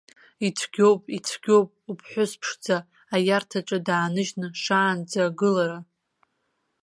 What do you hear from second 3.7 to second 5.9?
дааныжьны шаанӡа агылара!